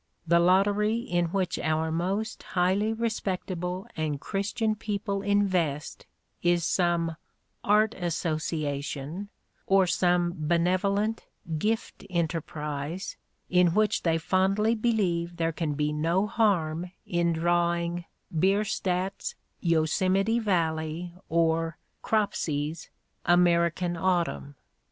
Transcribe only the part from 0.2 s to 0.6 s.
The